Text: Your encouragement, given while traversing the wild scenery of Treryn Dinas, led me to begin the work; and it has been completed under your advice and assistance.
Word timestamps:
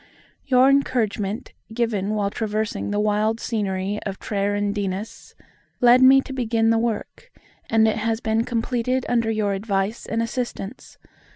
Your 0.47 0.67
encouragement, 0.67 1.53
given 1.71 2.15
while 2.15 2.31
traversing 2.31 2.89
the 2.89 2.99
wild 2.99 3.39
scenery 3.39 3.99
of 4.03 4.17
Treryn 4.17 4.73
Dinas, 4.73 5.35
led 5.79 6.01
me 6.01 6.21
to 6.21 6.33
begin 6.33 6.71
the 6.71 6.79
work; 6.79 7.29
and 7.69 7.87
it 7.87 7.97
has 7.97 8.19
been 8.19 8.43
completed 8.43 9.05
under 9.07 9.29
your 9.29 9.53
advice 9.53 10.07
and 10.07 10.23
assistance. 10.23 10.97